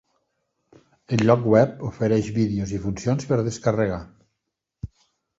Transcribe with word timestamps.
El 1.17 1.23
lloc 1.29 1.43
web 1.55 1.83
ofereix 1.89 2.29
vídeos 2.37 2.73
i 2.77 2.79
funcions 2.85 3.27
per 3.33 3.37
descarregar. 3.49 3.99